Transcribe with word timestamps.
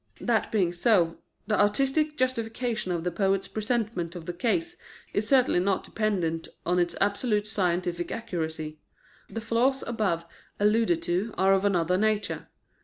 That 0.19 0.51
being 0.51 0.73
so, 0.73 1.19
the 1.45 1.61
artistic 1.61 2.17
justification 2.17 2.91
of 2.91 3.03
the 3.03 3.11
poet's 3.11 3.47
presentment 3.47 4.15
of 4.15 4.25
the 4.25 4.33
case 4.33 4.75
is 5.13 5.27
certainly 5.29 5.59
not 5.59 5.83
dependent 5.83 6.47
on 6.65 6.79
its 6.79 6.95
absolute 6.99 7.45
scientific 7.45 8.11
accuracy. 8.11 8.79
The 9.29 9.41
flaws 9.41 9.83
above 9.85 10.25
alluded 10.59 11.03
to 11.03 11.35
are 11.37 11.53
of 11.53 11.65
another 11.65 11.97
nature. 11.97 12.47